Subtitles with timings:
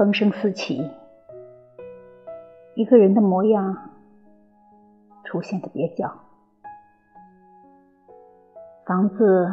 [0.00, 0.90] 风声四起，
[2.74, 3.90] 一个人的模样
[5.24, 6.10] 出现的蹩脚。
[8.86, 9.52] 房子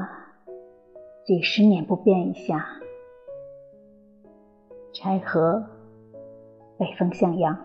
[1.25, 2.65] 几十年不变一下，
[4.93, 5.65] 柴禾
[6.77, 7.57] 北风向阳，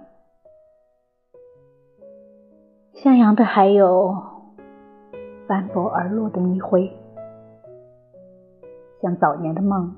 [2.95, 4.13] 向阳的还有
[5.47, 6.91] 斑驳而落的泥灰，
[9.01, 9.95] 像早年的梦，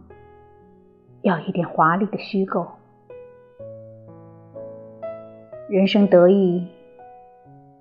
[1.23, 2.67] 要一点华丽的虚构。
[5.69, 6.69] 人生得意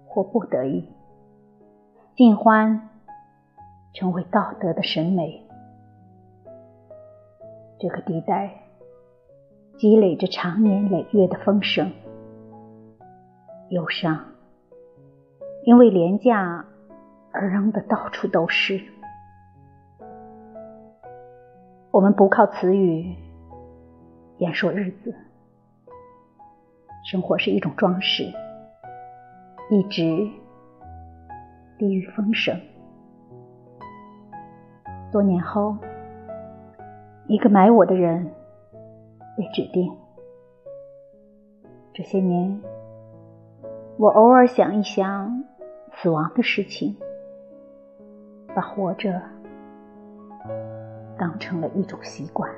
[0.07, 0.87] 或不得意，
[2.15, 2.89] 尽欢。
[3.95, 5.39] 成为道德的审美，
[7.77, 8.49] 这个地带
[9.77, 11.91] 积累着长年累月的丰盛、
[13.69, 14.19] 忧伤，
[15.63, 16.65] 因为廉价
[17.31, 18.81] 而扔的到处都是。
[21.91, 23.15] 我们不靠词语
[24.39, 25.13] 言说日子，
[27.13, 28.23] 生活是一种装饰，
[29.69, 30.27] 一直
[31.77, 32.59] 低于风声。
[35.11, 35.77] 多年后，
[37.27, 38.25] 一个买我的人
[39.37, 39.95] 被指定。
[41.93, 42.59] 这些年，
[43.97, 45.43] 我偶尔想一想
[45.91, 46.97] 死亡的事情，
[48.55, 49.21] 把活着
[51.15, 52.51] 当成了一种习惯。